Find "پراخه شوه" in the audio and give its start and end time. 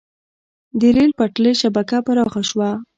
2.05-2.69